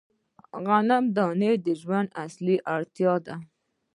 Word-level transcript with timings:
د 0.53 0.63
غنمو 0.69 1.13
دانه 1.17 1.49
د 1.65 1.67
ژوند 1.81 2.09
اصلي 2.25 2.57
اړتیا 2.75 3.13
ده. 3.25 3.35